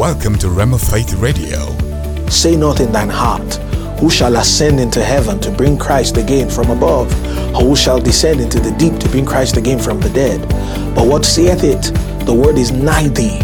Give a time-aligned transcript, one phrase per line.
[0.00, 1.76] Welcome to Rhema Faith Radio.
[2.30, 3.56] Say not in thine heart,
[4.00, 7.12] Who shall ascend into heaven to bring Christ again from above?
[7.54, 10.40] Or who shall descend into the deep to bring Christ again from the dead?
[10.94, 11.92] But what saith it?
[12.24, 13.40] The word is nigh thee,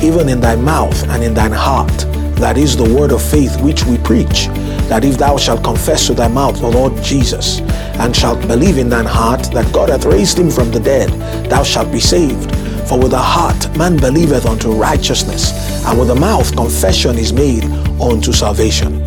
[0.00, 2.06] even in thy mouth and in thine heart.
[2.36, 4.46] That is the word of faith which we preach.
[4.86, 7.58] That if thou shalt confess with thy mouth the Lord Jesus,
[7.98, 11.10] and shalt believe in thine heart that God hath raised him from the dead,
[11.50, 12.55] thou shalt be saved.
[12.88, 15.50] For with the heart man believeth unto righteousness,
[15.84, 17.64] and with the mouth confession is made
[18.00, 19.00] unto salvation.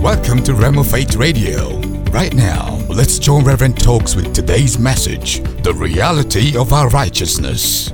[0.00, 1.78] Welcome to Rhema Faith Radio.
[2.12, 7.92] Right now, let's join Reverend Talks with today's message The Reality of Our Righteousness.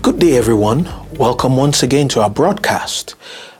[0.00, 0.88] Good day, everyone.
[1.16, 3.16] Welcome once again to our broadcast.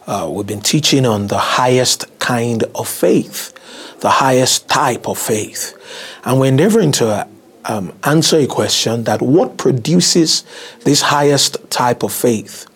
[0.06, 3.52] Uh, we've been teaching on the highest kind of faith,
[3.98, 5.76] the highest type of faith.
[6.24, 7.26] And we're endeavoring to
[7.68, 10.44] um, answer a question that what produces
[10.80, 12.66] this highest type of faith?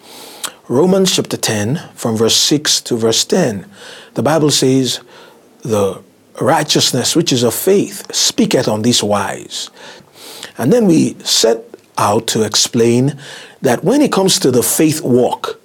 [0.68, 3.66] Romans chapter 10, from verse 6 to verse 10,
[4.14, 5.00] the Bible says,
[5.62, 6.02] The
[6.40, 9.70] righteousness which is of faith speaketh on this wise.
[10.58, 11.64] And then we set
[11.98, 13.18] out to explain
[13.62, 15.60] that when it comes to the faith walk,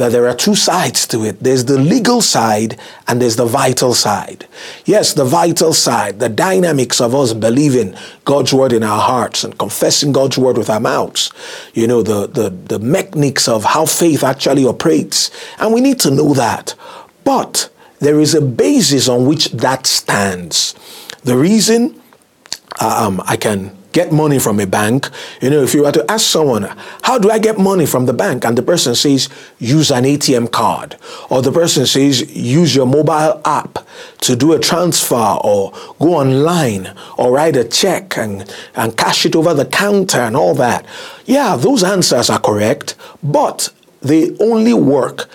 [0.00, 1.40] that there are two sides to it.
[1.40, 4.46] There's the legal side and there's the vital side.
[4.86, 9.58] Yes, the vital side, the dynamics of us believing God's word in our hearts and
[9.58, 11.30] confessing God's word with our mouths.
[11.74, 15.30] You know, the, the, the mechanics of how faith actually operates.
[15.58, 16.74] And we need to know that.
[17.24, 20.74] But there is a basis on which that stands.
[21.24, 22.00] The reason
[22.80, 25.08] um, I can get money from a bank.
[25.40, 26.62] You know, if you were to ask someone,
[27.02, 28.44] how do I get money from the bank?
[28.44, 30.96] And the person says, use an ATM card.
[31.28, 33.78] Or the person says, use your mobile app
[34.22, 39.36] to do a transfer or go online or write a check and, and cash it
[39.36, 40.86] over the counter and all that.
[41.24, 45.28] Yeah, those answers are correct, but they only work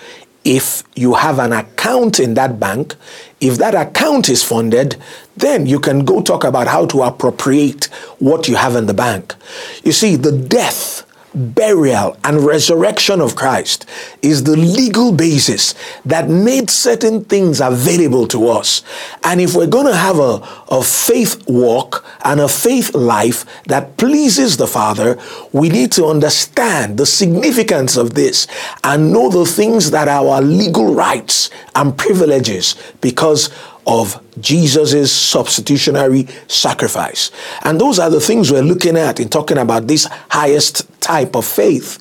[0.46, 2.94] if you have an account in that bank,
[3.40, 4.96] if that account is funded,
[5.36, 7.86] then you can go talk about how to appropriate
[8.20, 9.34] what you have in the bank.
[9.82, 11.05] You see, the death,
[11.36, 13.84] burial, and resurrection of Christ
[14.22, 15.74] is the legal basis
[16.04, 18.82] that made certain things available to us.
[19.22, 23.96] And if we're going to have a, a faith walk and a faith life that
[23.98, 25.18] pleases the Father,
[25.52, 28.46] we need to understand the significance of this
[28.82, 33.50] and know the things that are our legal rights and privileges because
[33.86, 37.30] of Jesus' substitutionary sacrifice.
[37.62, 41.44] And those are the things we're looking at in talking about this highest type of
[41.44, 41.98] faith.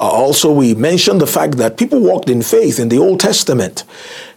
[0.00, 3.84] Also, we mentioned the fact that people walked in faith in the Old Testament.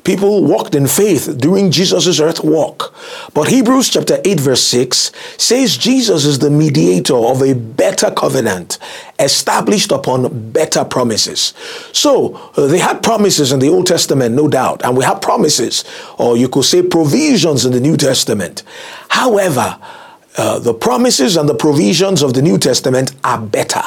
[0.03, 2.95] People walked in faith during Jesus' earth walk.
[3.35, 8.79] But Hebrews chapter 8 verse 6 says Jesus is the mediator of a better covenant
[9.19, 11.53] established upon better promises.
[11.91, 15.85] So uh, they had promises in the Old Testament, no doubt, and we have promises,
[16.17, 18.63] or you could say provisions in the New Testament.
[19.09, 19.77] However,
[20.37, 23.83] uh, the promises and the provisions of the New Testament are better.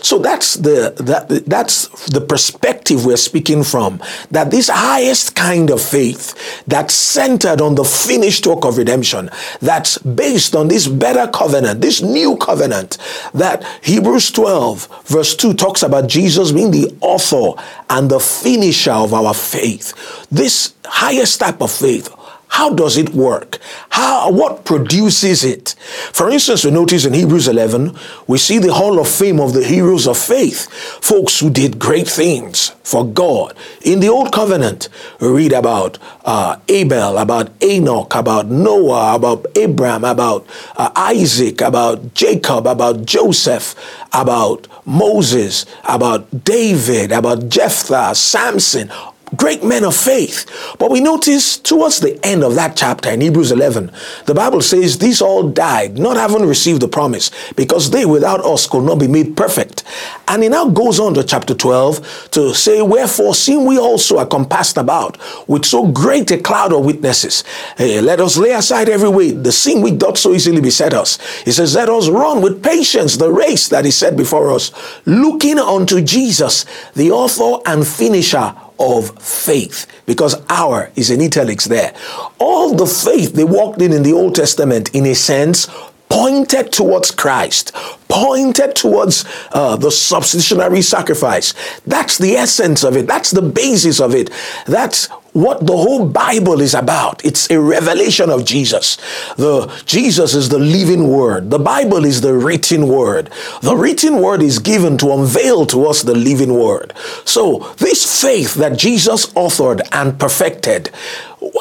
[0.00, 4.02] So that's the that that's the perspective we're speaking from.
[4.30, 9.28] That this highest kind of faith that's centered on the finished work of redemption,
[9.60, 12.96] that's based on this better covenant, this new covenant,
[13.34, 17.60] that Hebrews 12 verse 2 talks about Jesus being the author
[17.90, 19.92] and the finisher of our faith.
[20.30, 22.08] This highest type of faith
[22.52, 23.58] how does it work?
[23.88, 25.70] How, what produces it?
[26.12, 27.96] For instance, we notice in Hebrews 11,
[28.26, 30.70] we see the hall of fame of the heroes of faith,
[31.02, 33.56] folks who did great things for God.
[33.86, 40.04] In the Old Covenant, we read about uh, Abel, about Enoch, about Noah, about Abraham,
[40.04, 40.46] about
[40.76, 43.74] uh, Isaac, about Jacob, about Joseph,
[44.12, 48.90] about Moses, about David, about Jephthah, Samson,
[49.36, 50.46] great men of faith.
[50.78, 53.90] But we notice towards the end of that chapter in Hebrews 11,
[54.26, 58.66] the Bible says these all died, not having received the promise, because they without us
[58.66, 59.84] could not be made perfect.
[60.28, 64.26] And it now goes on to chapter 12 to say, Wherefore, seeing we also are
[64.26, 65.18] compassed about
[65.48, 67.44] with so great a cloud of witnesses,
[67.76, 71.18] hey, let us lay aside every weight, the sin which doth so easily beset us.
[71.42, 74.72] He says, Let us run with patience the race that is set before us,
[75.06, 76.64] looking unto Jesus,
[76.94, 81.94] the author and finisher of faith because our is in italics there.
[82.38, 85.68] All the faith they walked in in the Old Testament, in a sense,
[86.08, 87.72] pointed towards Christ,
[88.08, 91.54] pointed towards uh, the substitutionary sacrifice.
[91.86, 93.06] That's the essence of it.
[93.06, 94.30] That's the basis of it.
[94.66, 97.24] That's what the whole Bible is about.
[97.24, 98.96] It's a revelation of Jesus.
[99.36, 101.50] The Jesus is the living word.
[101.50, 103.30] The Bible is the written word.
[103.62, 106.92] The written word is given to unveil to us the living word.
[107.24, 110.90] So this faith that Jesus authored and perfected,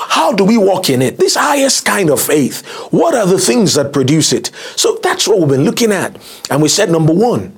[0.09, 1.17] how do we walk in it?
[1.17, 2.65] This highest kind of faith.
[2.91, 4.51] What are the things that produce it?
[4.75, 6.17] So that's what we've been looking at.
[6.49, 7.55] And we said number one,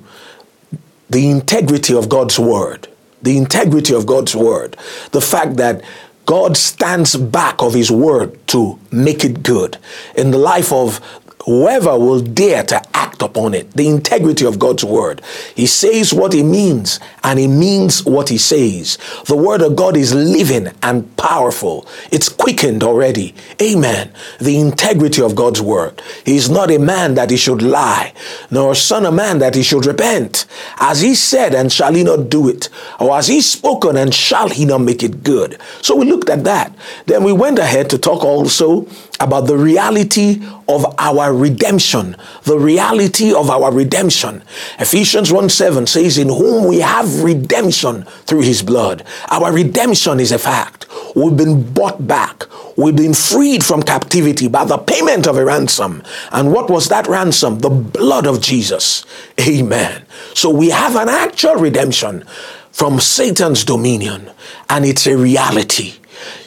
[1.10, 2.88] the integrity of God's word
[3.24, 4.76] the integrity of God's word,
[5.12, 5.82] the fact that
[6.26, 9.78] God stands back of his word to make it good.
[10.16, 11.00] In the life of
[11.44, 15.22] whoever will dare to act upon it, the integrity of God's word.
[15.54, 18.98] He says what he means and he means what he says.
[19.26, 21.86] The word of God is living and powerful.
[22.10, 23.34] It's quickened already.
[23.60, 24.12] Amen.
[24.40, 26.02] The integrity of God's word.
[26.24, 28.12] He is not a man that he should lie,
[28.50, 30.46] nor a son of man that he should repent.
[30.78, 32.68] As he said, and shall he not do it?
[32.98, 35.58] Or as he spoken, and shall he not make it good?
[35.82, 36.74] So we looked at that.
[37.06, 38.86] Then we went ahead to talk also
[39.20, 44.42] about the reality of our redemption, the reality of our redemption.
[44.78, 49.04] Ephesians 1 7 says, In whom we have redemption through his blood.
[49.30, 50.86] Our redemption is a fact.
[51.14, 52.44] We've been bought back.
[52.76, 56.02] We've been freed from captivity by the payment of a ransom.
[56.32, 57.60] And what was that ransom?
[57.60, 59.04] The blood of Jesus.
[59.40, 60.04] Amen.
[60.34, 62.24] So we have an actual redemption
[62.72, 64.30] from Satan's dominion,
[64.68, 65.94] and it's a reality.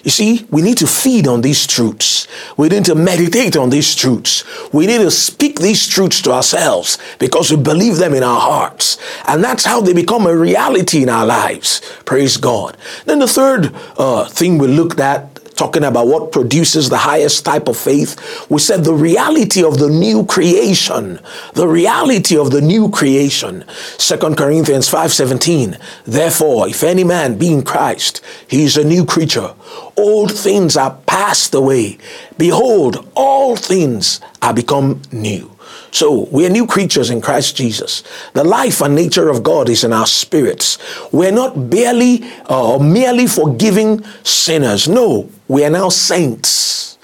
[0.04, 2.28] You see, we need to feed on these truths.
[2.56, 4.44] We need to meditate on these truths.
[4.74, 8.98] We need to speak these truths to ourselves because we believe them in our hearts.
[9.28, 11.82] And that's how they become a reality in our lives.
[12.06, 12.78] Praise God.
[13.06, 17.68] Then the third uh, thing we looked at talking about what produces the highest type
[17.68, 18.16] of faith,
[18.50, 21.20] we said the reality of the new creation,
[21.54, 23.66] the reality of the new creation.
[23.98, 25.78] 2 Corinthians 5:17.
[26.06, 29.52] Therefore, if any man be in Christ, he is a new creature.
[29.98, 31.98] Old things are passed away.
[32.38, 35.57] Behold, all things are become new.
[35.98, 38.04] So we are new creatures in Christ Jesus.
[38.34, 40.78] The life and nature of God is in our spirits.
[41.12, 44.88] We're not barely uh, or merely forgiving sinners.
[44.88, 46.97] No, we are now saints.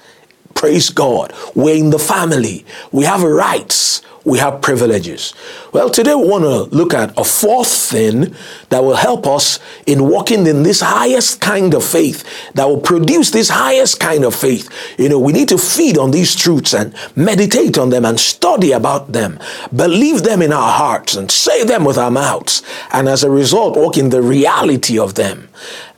[0.54, 1.32] Praise God.
[1.54, 2.64] We're in the family.
[2.92, 5.34] We have rights we have privileges.
[5.72, 8.34] Well, today we want to look at a fourth thing
[8.70, 12.24] that will help us in walking in this highest kind of faith,
[12.54, 14.70] that will produce this highest kind of faith.
[14.98, 18.72] You know, we need to feed on these truths and meditate on them and study
[18.72, 19.38] about them,
[19.74, 22.62] believe them in our hearts and say them with our mouths,
[22.92, 25.48] and as a result, walk in the reality of them.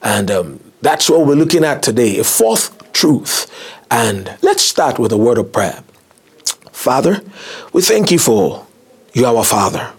[0.03, 3.47] And um, that's what we're looking at today, a fourth truth.
[3.96, 5.82] And let's start with a word of prayer.
[6.70, 7.22] Father,
[7.72, 8.66] we thank you for
[9.14, 9.90] you, our Father.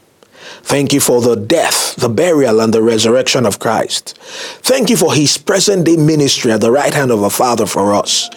[0.61, 4.15] Thank you for the death, the burial, and the resurrection of Christ.
[4.61, 7.95] Thank you for his present day ministry at the right hand of our Father for
[7.95, 8.29] us.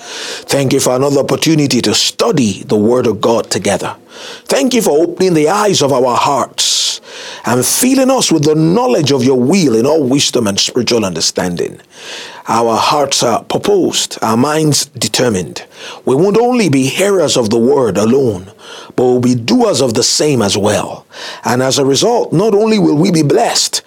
[0.46, 3.96] Thank you for another opportunity to study the Word of God together.
[4.44, 7.00] Thank you for opening the eyes of our hearts
[7.44, 11.80] and filling us with the knowledge of your will in all wisdom and spiritual understanding.
[12.48, 15.64] Our hearts are proposed, our minds determined.
[16.04, 18.52] We won't only be hearers of the word alone,
[18.96, 21.06] but we'll be doers of the same as well.
[21.44, 23.82] And as a result, not only will we be blessed,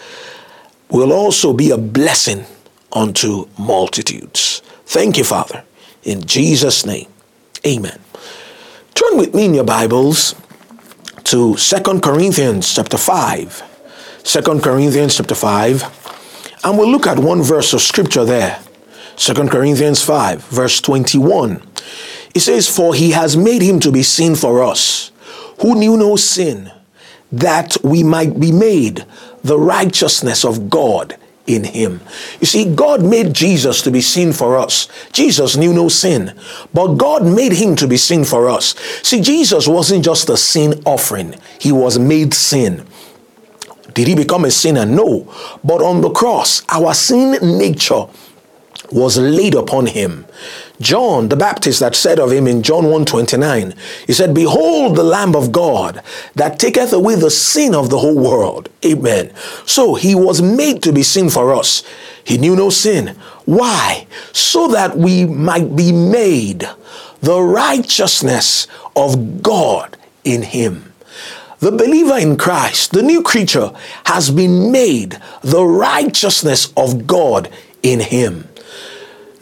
[0.90, 2.46] we'll also be a blessing
[2.92, 4.62] unto multitudes.
[4.86, 5.64] Thank you, Father.
[6.04, 7.08] In Jesus' name,
[7.66, 8.03] amen.
[9.14, 10.34] Turn with me in your Bibles
[11.26, 13.62] to Second Corinthians chapter 5.
[14.24, 18.60] 2 Corinthians chapter 5 and we'll look at one verse of scripture there.
[19.18, 21.62] 2 Corinthians 5, verse 21.
[22.34, 25.12] It says, For he has made him to be sin for us,
[25.62, 26.72] who knew no sin,
[27.32, 29.06] that we might be made
[29.44, 32.02] the righteousness of God in him.
[32.40, 34.88] You see, God made Jesus to be sin for us.
[35.12, 36.40] Jesus knew no sin,
[36.74, 38.76] but God made him to be sin for us.
[39.02, 42.86] See, Jesus wasn't just a sin offering, he was made sin.
[43.94, 44.86] Did he become a sinner?
[44.86, 45.32] No.
[45.64, 48.08] But on the cross, our sin nature
[48.92, 50.26] was laid upon him.
[50.82, 53.74] John the Baptist that said of him in John 1:29,
[54.08, 56.02] he said, "Behold the lamb of God
[56.36, 59.30] that taketh away the sin of the whole world." Amen.
[59.66, 61.84] So he was made to be sin for us.
[62.24, 63.16] He knew no sin.
[63.46, 64.08] Why?
[64.32, 66.68] So that we might be made
[67.22, 70.94] the righteousness of God in him.
[71.60, 73.72] The believer in Christ, the new creature,
[74.06, 77.48] has been made the righteousness of God
[77.82, 78.50] in him.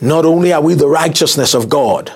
[0.01, 2.11] Not only are we the righteousness of God,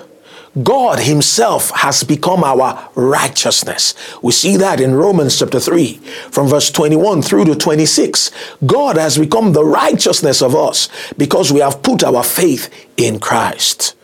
[0.62, 3.94] God Himself has become our righteousness.
[4.22, 5.94] We see that in Romans chapter 3,
[6.30, 8.30] from verse 21 through to 26.
[8.64, 10.88] God has become the righteousness of us
[11.18, 13.94] because we have put our faith in Christ.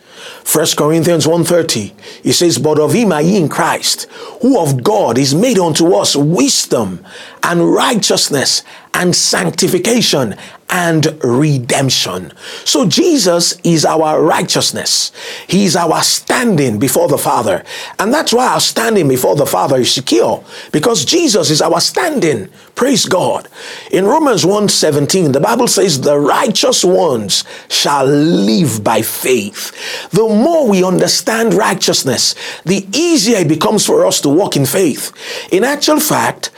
[0.51, 4.03] 1 Corinthians 1.30, it says, But of him are ye in Christ,
[4.41, 7.03] who of God is made unto us wisdom
[7.43, 10.35] and righteousness and sanctification
[10.69, 12.31] and redemption.
[12.65, 15.11] So Jesus is our righteousness.
[15.47, 17.63] He is our standing before the Father.
[17.99, 22.49] And that's why our standing before the Father is secure because Jesus is our standing.
[22.73, 23.47] Praise God.
[23.91, 29.71] In Romans 1:17, the Bible says the righteous ones shall live by faith.
[30.09, 32.33] The more we understand righteousness,
[32.65, 35.11] the easier it becomes for us to walk in faith.
[35.51, 36.49] In actual fact,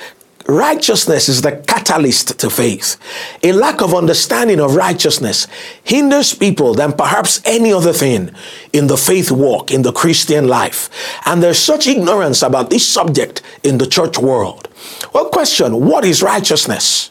[0.48, 2.98] Righteousness is the catalyst to faith.
[3.42, 5.48] A lack of understanding of righteousness
[5.84, 8.30] hinders people than perhaps any other thing
[8.72, 10.88] in the faith walk, in the Christian life.
[11.26, 14.70] And there's such ignorance about this subject in the church world.
[15.14, 17.10] Well, question what is righteousness?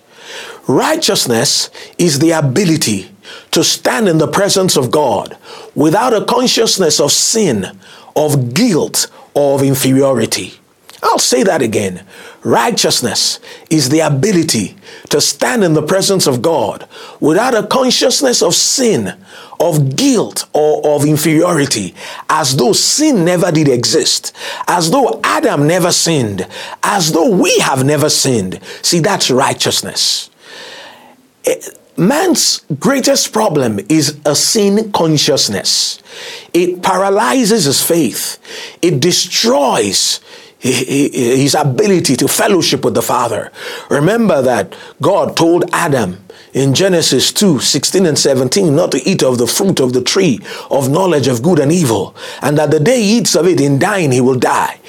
[0.68, 3.10] Righteousness is the ability
[3.50, 5.36] to stand in the presence of God
[5.74, 7.78] without a consciousness of sin,
[8.14, 10.54] of guilt, or of inferiority.
[11.04, 12.04] I'll say that again.
[12.42, 13.38] Righteousness
[13.70, 14.76] is the ability
[15.11, 16.88] to stand in the presence of God
[17.20, 19.14] without a consciousness of sin,
[19.61, 21.94] of guilt, or of inferiority,
[22.30, 24.34] as though sin never did exist,
[24.66, 26.49] as though Adam never sinned,
[26.82, 28.61] as though we have never sinned.
[28.82, 30.30] See, that's righteousness.
[31.44, 31.61] Eh,
[31.99, 36.00] man's greatest problem is a sin consciousness.
[36.54, 38.38] It paralyzes his faith.
[38.80, 40.20] It destroys
[40.64, 43.52] his ability to fellowship with the Father.
[43.90, 49.37] Remember that God told Adam in Genesis 2 16 and 17 not to eat of
[49.37, 50.40] the fruit of the tree
[50.71, 53.78] of knowledge of good and evil, and that the day he eats of it, in
[53.78, 54.80] dying, he will die.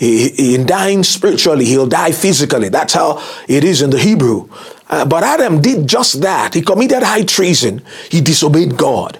[0.00, 2.70] In dying spiritually, he'll die physically.
[2.70, 4.48] That's how it is in the Hebrew.
[4.88, 6.54] Uh, but Adam did just that.
[6.54, 7.82] He committed high treason.
[8.10, 9.18] He disobeyed God.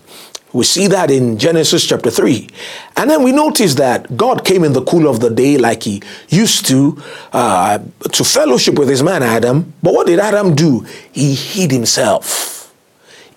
[0.53, 2.49] We see that in Genesis chapter 3.
[2.97, 6.03] And then we notice that God came in the cool of the day like he
[6.29, 7.01] used to,
[7.33, 7.79] uh,
[8.13, 9.73] to fellowship with his man Adam.
[9.83, 10.87] But what did Adam do?
[11.13, 12.50] He hid himself.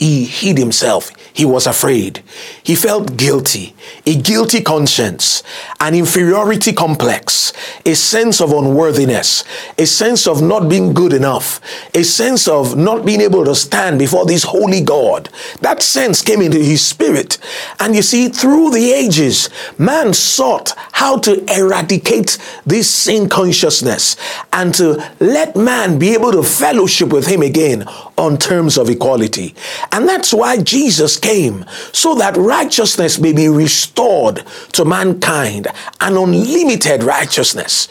[0.04, 1.14] He hid himself.
[1.32, 2.24] He was afraid.
[2.62, 3.74] He felt guilty,
[4.06, 5.44] a guilty conscience,
[5.80, 7.54] an inferiority complex,
[7.86, 9.46] a sense of unworthiness,
[9.78, 11.62] a sense of not being good enough,
[11.94, 15.30] a sense of not being able to stand before this holy God.
[15.62, 17.38] That sense came into his spirit.
[17.80, 24.18] And you see, through the ages, man sought how to eradicate this sin consciousness
[24.52, 27.86] and to let man be able to fellowship with him again
[28.18, 29.56] on terms of equality.
[29.92, 34.44] And that's why Jesus came, so that righteousness may be restored
[34.74, 35.68] to mankind,
[36.00, 37.88] an unlimited righteousness.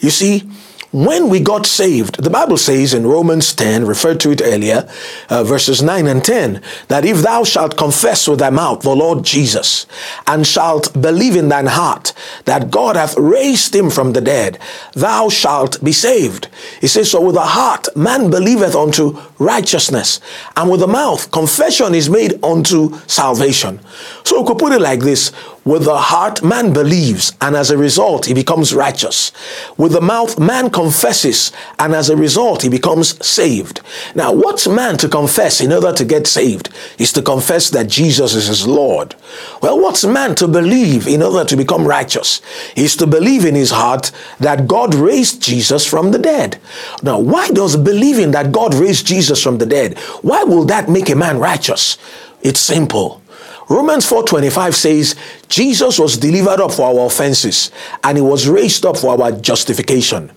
[0.00, 0.48] You see,
[0.94, 4.88] when we got saved, the Bible says in Romans 10, referred to it earlier,
[5.28, 9.24] uh, verses 9 and 10, that if thou shalt confess with thy mouth the Lord
[9.24, 9.86] Jesus,
[10.28, 12.12] and shalt believe in thine heart
[12.44, 14.60] that God hath raised him from the dead,
[14.92, 16.46] thou shalt be saved.
[16.80, 20.20] He says, So with the heart man believeth unto righteousness,
[20.54, 23.80] and with the mouth confession is made unto salvation.
[24.22, 25.32] So we could put it like this
[25.64, 29.32] with the heart, man believes, and as a result, he becomes righteous.
[29.78, 33.80] With the mouth, man confesses, and as a result, he becomes saved.
[34.14, 36.68] Now, what's man to confess in order to get saved?
[36.98, 39.14] Is to confess that Jesus is his Lord.
[39.62, 42.42] Well, what's man to believe in order to become righteous?
[42.76, 46.60] Is to believe in his heart that God raised Jesus from the dead.
[47.02, 51.08] Now, why does believing that God raised Jesus from the dead, why will that make
[51.08, 51.96] a man righteous?
[52.42, 53.22] It's simple.
[53.68, 55.14] Romans 4:25 says
[55.48, 57.70] Jesus was delivered up for our offenses
[58.02, 60.30] and he was raised up for our justification.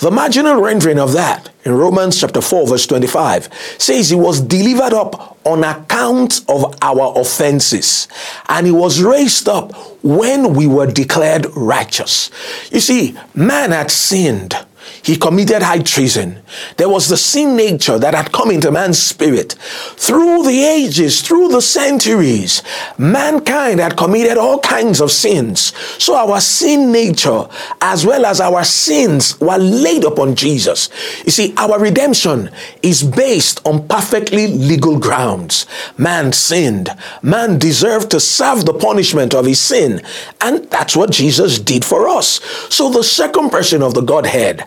[0.00, 3.48] The marginal rendering of that in Romans chapter 4 verse 25
[3.78, 8.08] says he was delivered up on account of our offenses
[8.48, 9.72] and he was raised up
[10.02, 12.30] when we were declared righteous.
[12.72, 14.56] You see, man had sinned
[15.02, 16.42] he committed high treason.
[16.76, 19.52] There was the sin nature that had come into man's spirit.
[19.52, 22.62] Through the ages, through the centuries,
[22.98, 25.72] mankind had committed all kinds of sins.
[25.98, 27.48] So our sin nature,
[27.80, 30.88] as well as our sins, were laid upon Jesus.
[31.24, 32.50] You see, our redemption
[32.82, 35.66] is based on perfectly legal grounds.
[35.98, 36.90] Man sinned.
[37.22, 40.02] Man deserved to serve the punishment of his sin.
[40.40, 42.40] And that's what Jesus did for us.
[42.72, 44.66] So the second person of the Godhead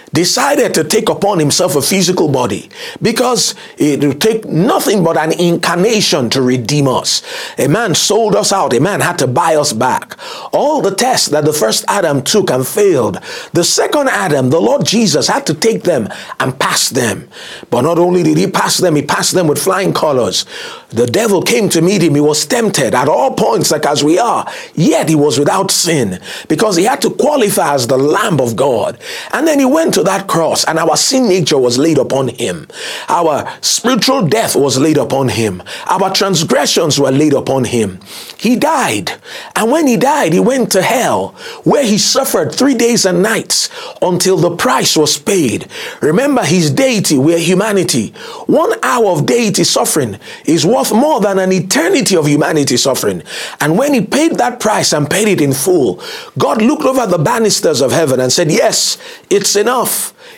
[0.13, 2.69] decided to take upon himself a physical body
[3.01, 7.21] because it would take nothing but an incarnation to redeem us.
[7.57, 10.17] A man sold us out, a man had to buy us back.
[10.51, 13.19] All the tests that the first Adam took and failed,
[13.53, 17.29] the second Adam, the Lord Jesus, had to take them and pass them.
[17.69, 20.45] But not only did he pass them, he passed them with flying colors.
[20.89, 24.19] The devil came to meet him, he was tempted at all points, like as we
[24.19, 28.57] are, yet he was without sin because he had to qualify as the Lamb of
[28.57, 28.99] God.
[29.31, 32.27] And then he went to to that cross and our sin nature was laid upon
[32.29, 32.67] him.
[33.07, 35.61] Our spiritual death was laid upon him.
[35.87, 37.99] Our transgressions were laid upon him.
[38.37, 39.11] He died.
[39.55, 41.29] And when he died, he went to hell
[41.63, 43.69] where he suffered three days and nights
[44.01, 45.67] until the price was paid.
[46.01, 48.09] Remember his deity, we're humanity.
[48.47, 53.21] One hour of deity suffering is worth more than an eternity of humanity suffering.
[53.59, 56.01] And when he paid that price and paid it in full,
[56.37, 58.97] God looked over the banisters of heaven and said, Yes,
[59.29, 59.90] it's enough enough.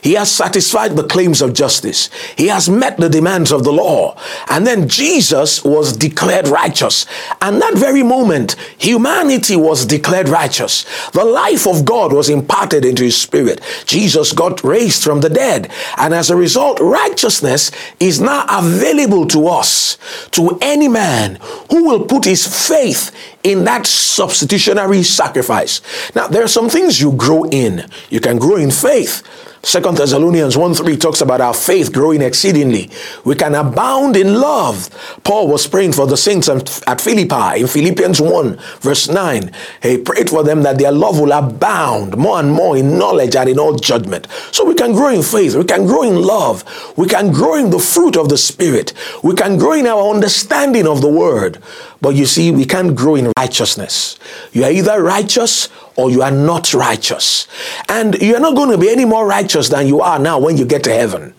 [0.04, 2.10] He has satisfied the claims of justice.
[2.38, 4.18] He has met the demands of the law.
[4.50, 7.06] And then Jesus was declared righteous.
[7.42, 10.86] And that very moment, humanity was declared righteous.
[11.12, 13.62] The life of God was imparted into his spirit.
[13.86, 15.72] Jesus got raised from the dead.
[15.98, 19.98] And as a result, righteousness is now available to us,
[20.32, 21.40] to any man
[21.72, 23.12] who will put his faith
[23.44, 25.82] in that substitutionary sacrifice.
[26.14, 27.90] Now, there are some things you grow in.
[28.10, 29.24] You can grow in faith.
[29.66, 32.90] Second Thessalonians 1 3 talks about our faith growing exceedingly.
[33.24, 34.90] We can abound in love.
[35.24, 39.52] Paul was praying for the saints at Philippi in Philippians 1 verse 9.
[39.82, 43.48] He prayed for them that their love will abound more and more in knowledge and
[43.48, 44.28] in all judgment.
[44.52, 45.56] So we can grow in faith.
[45.56, 46.66] We can grow in love.
[46.98, 48.92] We can grow in the fruit of the Spirit.
[49.24, 51.64] We can grow in our understanding of the Word.
[52.02, 54.20] But you see, we can't grow in righteousness.
[54.52, 57.48] You are either righteous or you are not righteous.
[57.90, 60.66] And you're not going to be any more righteous than you are now when you
[60.66, 61.34] get to heaven.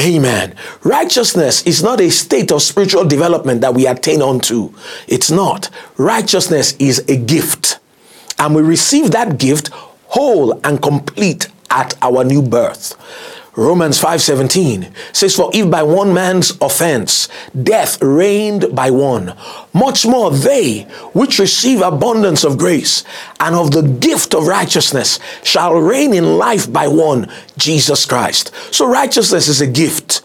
[0.00, 0.56] Amen.
[0.82, 4.72] Righteousness is not a state of spiritual development that we attain unto.
[5.06, 5.70] It's not.
[5.96, 7.78] Righteousness is a gift.
[8.38, 9.70] And we receive that gift
[10.06, 12.96] whole and complete at our new birth.
[13.56, 17.28] Romans 5:17 says for if by one man's offense
[17.62, 19.34] death reigned by one
[19.72, 20.82] much more they
[21.12, 23.04] which receive abundance of grace
[23.38, 28.50] and of the gift of righteousness shall reign in life by one Jesus Christ.
[28.72, 30.22] So righteousness is a gift.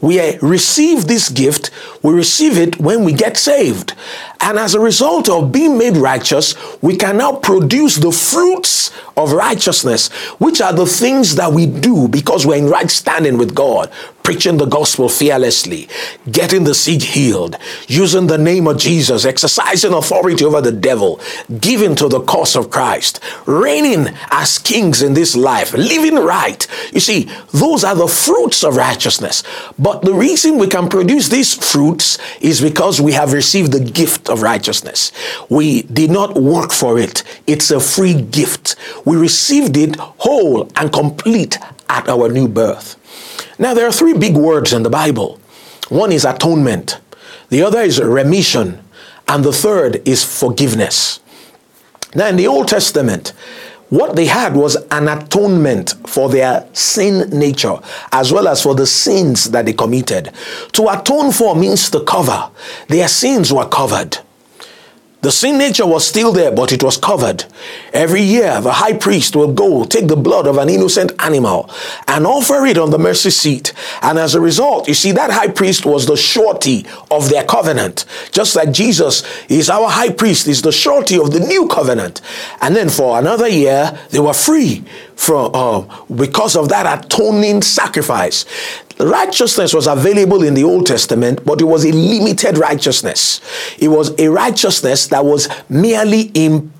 [0.00, 1.70] We receive this gift,
[2.02, 3.94] we receive it when we get saved.
[4.40, 9.32] And as a result of being made righteous, we can now produce the fruits of
[9.32, 10.08] righteousness,
[10.38, 13.90] which are the things that we do because we're in right standing with God
[14.28, 15.88] preaching the gospel fearlessly,
[16.30, 21.18] getting the sick healed, using the name of Jesus, exercising authority over the devil,
[21.60, 26.66] giving to the cause of Christ, reigning as kings in this life, living right.
[26.92, 29.42] You see, those are the fruits of righteousness.
[29.78, 34.28] But the reason we can produce these fruits is because we have received the gift
[34.28, 35.10] of righteousness.
[35.48, 38.76] We did not work for it, it's a free gift.
[39.06, 42.96] We received it whole and complete at our new birth.
[43.58, 45.40] Now, there are three big words in the Bible
[45.88, 47.00] one is atonement,
[47.48, 48.84] the other is remission,
[49.26, 51.20] and the third is forgiveness.
[52.14, 53.32] Now, in the Old Testament,
[53.88, 57.78] what they had was an atonement for their sin nature
[58.12, 60.32] as well as for the sins that they committed.
[60.72, 62.50] To atone for means to cover.
[62.88, 64.18] Their sins were covered.
[65.20, 67.44] The sin nature was still there, but it was covered.
[67.92, 71.68] Every year, the high priest will go take the blood of an innocent animal
[72.06, 73.72] and offer it on the mercy seat.
[74.00, 78.04] And as a result, you see, that high priest was the surety of their covenant.
[78.30, 82.20] Just like Jesus is our high priest, is the surety of the new covenant.
[82.60, 84.84] And then for another year, they were free
[85.18, 85.80] from uh,
[86.14, 88.44] because of that atoning sacrifice.
[89.00, 93.40] Righteousness was available in the Old Testament, but it was a limited righteousness.
[93.80, 96.30] It was a righteousness that was merely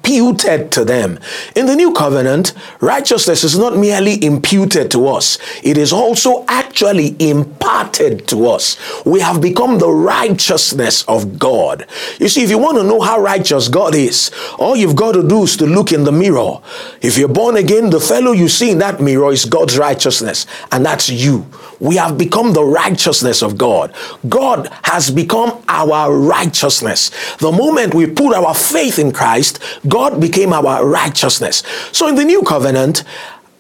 [0.09, 1.19] imputed to them.
[1.55, 7.15] In the New Covenant, righteousness is not merely imputed to us, it is also actually
[7.19, 8.79] imparted to us.
[9.05, 11.87] We have become the righteousness of God.
[12.19, 15.27] You see, if you want to know how righteous God is, all you've got to
[15.27, 16.59] do is to look in the mirror.
[17.03, 20.85] If you're born again, the fellow you see in that mirror is God's righteousness, and
[20.87, 21.47] that's you.
[21.81, 23.95] We have become the righteousness of God.
[24.29, 27.11] God has become our righteousness.
[27.37, 31.63] The moment we put our faith in Christ, God became our righteousness.
[31.93, 33.05] So in the new covenant,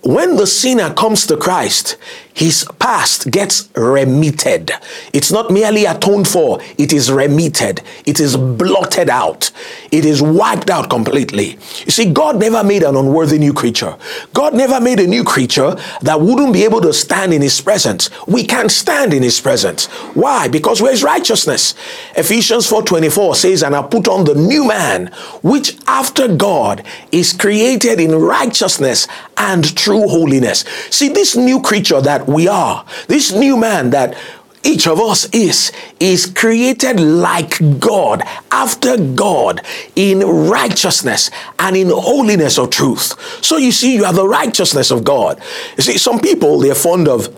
[0.02, 1.96] when the sinner comes to Christ,
[2.38, 4.70] his past gets remitted.
[5.12, 7.82] It's not merely atoned for, it is remitted.
[8.06, 9.50] It is blotted out.
[9.90, 11.58] It is wiped out completely.
[11.84, 13.96] You see, God never made an unworthy new creature.
[14.34, 18.08] God never made a new creature that wouldn't be able to stand in his presence.
[18.28, 19.86] We can't stand in his presence.
[20.14, 20.46] Why?
[20.46, 21.74] Because we're his righteousness.
[22.14, 25.10] Ephesians 4:24 says, And I put on the new man,
[25.42, 30.64] which after God is created in righteousness and true holiness.
[30.90, 34.16] See, this new creature that we are, this new man that
[34.64, 39.62] each of us is, is created like God, after God,
[39.94, 43.44] in righteousness and in holiness of truth.
[43.44, 45.40] So you see, you are the righteousness of God.
[45.76, 47.34] You see, some people, they're fond of,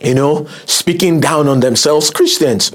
[0.00, 2.72] you know, speaking down on themselves, Christians.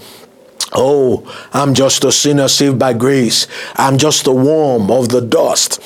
[0.74, 3.48] Oh, I'm just a sinner saved by grace.
[3.76, 5.82] I'm just a worm of the dust.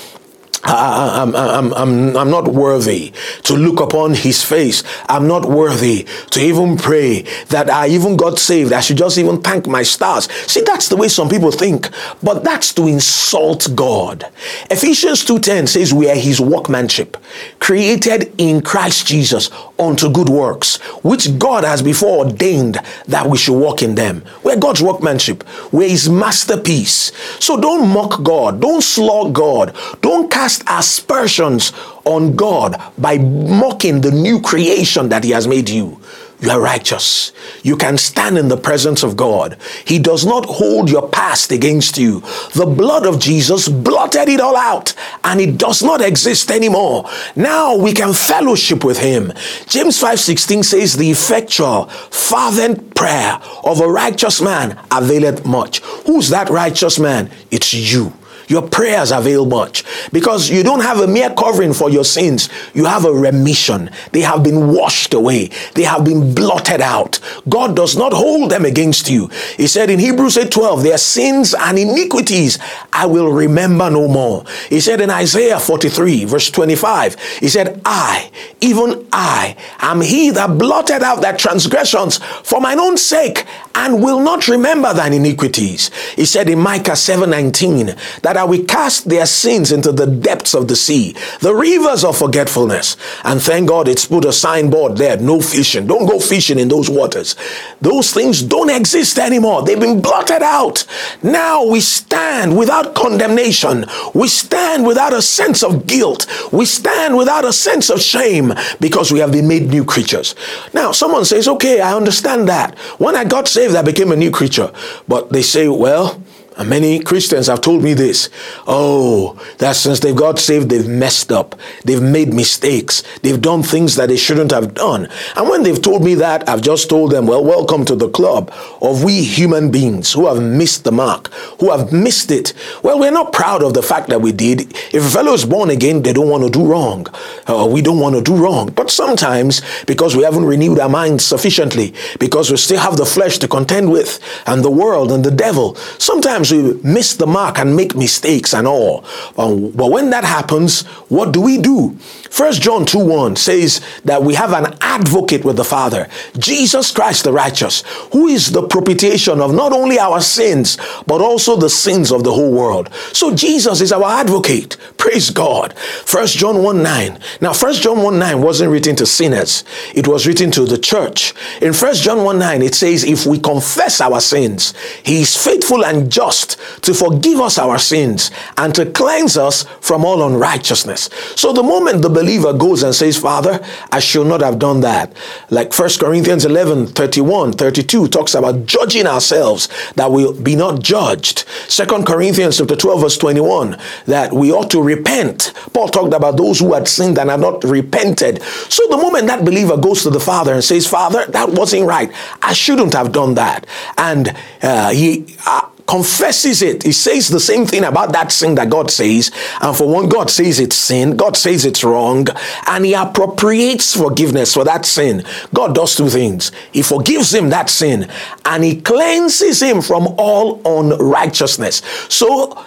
[0.65, 4.83] I, am I'm, I'm, I'm not worthy to look upon his face.
[5.07, 8.73] I'm not worthy to even pray that I even got saved.
[8.73, 10.31] I should just even thank my stars.
[10.47, 11.89] See, that's the way some people think,
[12.23, 14.25] but that's to insult God.
[14.69, 17.17] Ephesians 2.10 says we are his workmanship,
[17.59, 23.57] created in Christ Jesus unto good works, which God has before ordained that we should
[23.57, 24.23] walk in them.
[24.43, 25.43] We're God's workmanship.
[25.71, 27.11] We're his masterpiece.
[27.39, 28.61] So don't mock God.
[28.61, 29.75] Don't slug God.
[30.01, 31.73] Don't cast cast aspersions
[32.05, 35.99] on God by mocking the new creation that He has made you.
[36.41, 37.31] You are righteous.
[37.63, 39.57] You can stand in the presence of God.
[39.85, 42.19] He does not hold your past against you.
[42.53, 47.09] The blood of Jesus blotted it all out and it does not exist anymore.
[47.37, 49.31] Now we can fellowship with him.
[49.65, 55.79] James 5:16 says the effectual fervent prayer of a righteous man availeth much.
[56.05, 57.31] Who's that righteous man?
[57.49, 58.11] It's you.
[58.47, 62.49] Your prayers avail much because you don't have a mere covering for your sins.
[62.73, 63.89] You have a remission.
[64.11, 65.49] They have been washed away.
[65.73, 67.19] They have been blotted out.
[67.49, 69.29] God does not hold them against you.
[69.57, 72.59] He said in Hebrews 8:12, their sins and iniquities
[72.93, 74.45] I will remember no more.
[74.69, 78.31] He said in Isaiah 43 verse 25, he said, I,
[78.61, 84.19] even I, am he that blotted out their transgressions for mine own sake and will
[84.19, 85.91] not remember thine iniquities.
[86.15, 90.67] He said in Micah 7:19 that that will cast their sins into the depths of
[90.67, 92.97] the sea, the rivers of forgetfulness.
[93.23, 95.87] And thank God it's put a signboard there no fishing.
[95.87, 97.35] Don't go fishing in those waters.
[97.81, 99.63] Those things don't exist anymore.
[99.63, 100.85] They've been blotted out.
[101.23, 103.85] Now we stand without condemnation.
[104.13, 106.27] We stand without a sense of guilt.
[106.51, 110.35] We stand without a sense of shame because we have been made new creatures.
[110.73, 112.77] Now, someone says, okay, I understand that.
[112.99, 114.71] When I got saved, I became a new creature.
[115.07, 116.21] But they say, well,
[116.57, 118.29] and many Christians have told me this.
[118.65, 121.59] Oh, that since they've got saved, they've messed up.
[121.83, 123.03] They've made mistakes.
[123.21, 125.09] They've done things that they shouldn't have done.
[125.35, 128.53] And when they've told me that, I've just told them, well, welcome to the club
[128.81, 131.27] of we human beings who have missed the mark,
[131.59, 132.53] who have missed it.
[132.83, 134.61] Well, we're not proud of the fact that we did.
[134.93, 137.07] If a fellow is born again, they don't want to do wrong.
[137.47, 138.71] Uh, we don't want to do wrong.
[138.71, 143.39] But sometimes, because we haven't renewed our minds sufficiently, because we still have the flesh
[143.39, 147.75] to contend with, and the world and the devil, sometimes we miss the mark and
[147.75, 149.05] make mistakes and all.
[149.37, 151.97] Um, but when that happens, what do we do?
[152.29, 157.23] First John 2 1 says that we have an advocate with the Father, Jesus Christ
[157.23, 160.77] the righteous, who is the propitiation of not only our sins,
[161.07, 162.93] but also the sins of the whole world.
[163.13, 164.77] So Jesus is our advocate.
[164.97, 165.77] Praise God.
[165.77, 167.19] First John 1 9.
[167.41, 171.33] Now, First John 1 9 wasn't written to sinners, it was written to the church.
[171.61, 175.85] In First John 1 9, it says, If we confess our sins, he is faithful
[175.85, 176.34] and just
[176.81, 181.09] to forgive us our sins and to cleanse us from all unrighteousness.
[181.35, 183.59] So the moment the believer goes and says, Father,
[183.91, 185.13] I should not have done that.
[185.49, 191.45] Like 1 Corinthians 11, 31, 32 talks about judging ourselves that we be not judged.
[191.69, 195.53] 2 Corinthians chapter 12, verse 21, that we ought to repent.
[195.73, 198.41] Paul talked about those who had sinned and had not repented.
[198.69, 202.11] So the moment that believer goes to the Father and says, Father, that wasn't right.
[202.41, 203.65] I shouldn't have done that.
[203.97, 206.83] And uh, he uh, confesses it.
[206.83, 209.31] He says the same thing about that sin that God says.
[209.61, 212.27] And for one, God says it's sin, God says it's wrong,
[212.67, 215.23] and He appropriates forgiveness for that sin.
[215.53, 218.09] God does two things He forgives him that sin,
[218.45, 221.81] and He cleanses him from all unrighteousness.
[222.09, 222.65] So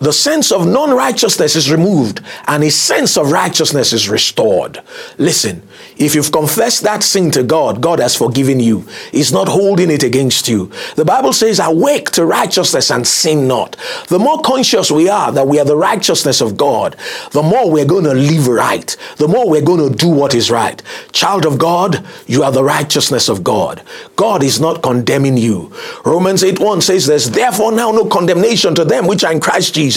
[0.00, 4.82] the sense of non righteousness is removed and a sense of righteousness is restored.
[5.18, 5.62] Listen,
[6.00, 8.86] if you've confessed that sin to God, God has forgiven you.
[9.12, 10.70] He's not holding it against you.
[10.96, 13.76] The Bible says, Awake to righteousness and sin not.
[14.08, 16.96] The more conscious we are that we are the righteousness of God,
[17.32, 20.50] the more we're going to live right, the more we're going to do what is
[20.50, 20.82] right.
[21.12, 23.82] Child of God, you are the righteousness of God.
[24.16, 25.70] God is not condemning you.
[26.06, 29.74] Romans 8 1 says, There's therefore now no condemnation to them which are in Christ
[29.74, 29.89] Jesus,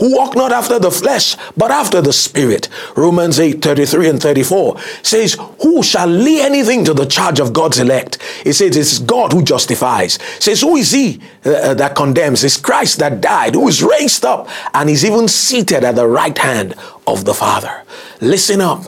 [0.00, 2.68] who walk not after the flesh, but after the Spirit.
[2.96, 7.78] Romans 8 33 and 34 says, Who shall lay anything to the charge of God's
[7.78, 8.18] elect?
[8.44, 10.16] It says, It's God who justifies.
[10.16, 12.44] It says, Who is he uh, uh, that condemns?
[12.44, 16.36] It's Christ that died, who is raised up, and is even seated at the right
[16.36, 16.74] hand
[17.06, 17.84] of the Father.
[18.20, 18.84] Listen up.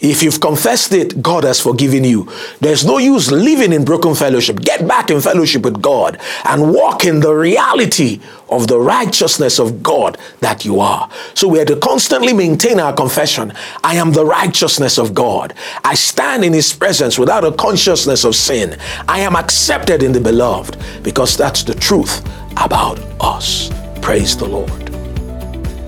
[0.00, 2.26] If you've confessed it, God has forgiven you.
[2.60, 4.60] There's no use living in broken fellowship.
[4.60, 9.82] Get back in fellowship with God and walk in the reality of the righteousness of
[9.82, 11.08] God that you are.
[11.34, 13.52] So we have to constantly maintain our confession.
[13.84, 15.54] I am the righteousness of God.
[15.84, 18.78] I stand in His presence without a consciousness of sin.
[19.06, 23.70] I am accepted in the beloved because that's the truth about us.
[24.00, 24.89] Praise the Lord.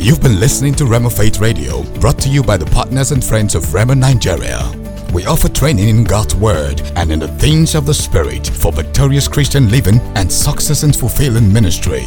[0.03, 3.55] You've been listening to Rhema Faith Radio, brought to you by the partners and friends
[3.55, 4.69] of Rhema Nigeria.
[5.15, 9.29] We offer training in God's Word and in the things of the Spirit for victorious
[9.29, 12.03] Christian living and success and fulfilling ministry.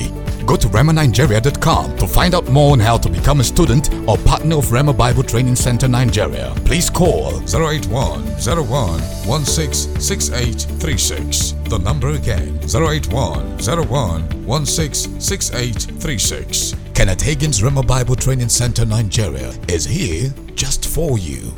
[0.45, 4.57] Go to rhemanigeria.com to find out more on how to become a student or partner
[4.57, 6.53] of Rhema Bible Training Center Nigeria.
[6.65, 11.53] Please call 081 01 166836.
[11.69, 16.75] The number again 081 01 166836.
[16.95, 21.53] Kenneth Hagin's Rhema Bible Training Center Nigeria is here just for you.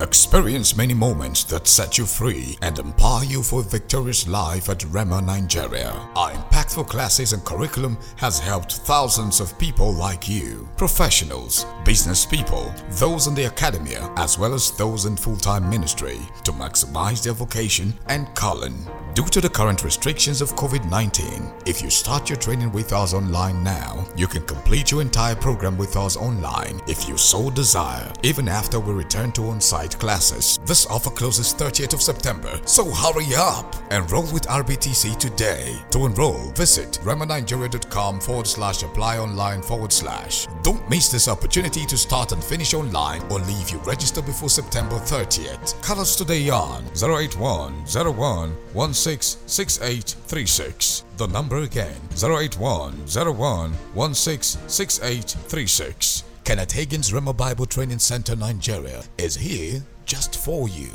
[0.00, 4.80] Experience many moments that set you free and empower you for a victorious life at
[4.80, 5.90] Rhema Nigeria.
[6.16, 12.74] Our impactful classes and curriculum has helped thousands of people like you, professionals, business people,
[12.90, 17.94] those in the academia, as well as those in full-time ministry, to maximize their vocation
[18.08, 18.76] and calling.
[19.14, 23.62] Due to the current restrictions of COVID-19, if you start your training with us online
[23.62, 28.48] now, you can complete your entire program with us online if you so desire, even
[28.48, 30.58] after we return to on-site classes.
[30.64, 33.74] This offer closes 30th of September, so hurry up!
[33.92, 35.76] Enroll with RBTC today.
[35.90, 40.46] To enroll, visit rhemanigeria.com forward slash apply online forward slash.
[40.62, 44.96] Don't miss this opportunity to start and finish online or leave you register before September
[44.96, 45.80] 30th.
[45.82, 51.04] Call us today on 081 01 166836.
[51.16, 56.33] The number again 081 01 166836.
[56.44, 60.90] Kenneth Hagin's Rhema Bible Training Center Nigeria is here just for you.